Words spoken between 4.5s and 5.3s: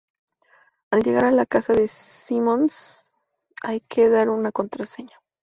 contraseña.